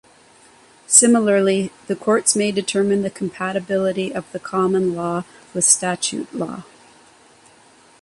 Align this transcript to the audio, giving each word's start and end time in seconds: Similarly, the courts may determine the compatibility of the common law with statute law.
Similarly, 0.87 1.69
the 1.85 1.95
courts 1.95 2.35
may 2.35 2.51
determine 2.51 3.03
the 3.03 3.11
compatibility 3.11 4.11
of 4.11 4.25
the 4.31 4.39
common 4.39 4.95
law 4.95 5.25
with 5.53 5.63
statute 5.63 6.33
law. 6.33 6.63